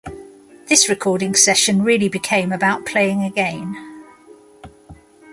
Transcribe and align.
This 0.67 0.89
recording 0.89 1.35
session 1.35 1.83
really 1.83 2.09
became 2.09 2.51
about 2.51 2.87
playing 2.87 3.21
again. 3.21 3.75